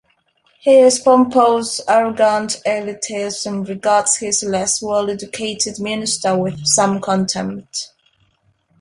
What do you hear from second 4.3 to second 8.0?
less-well-educated minister with some contempt.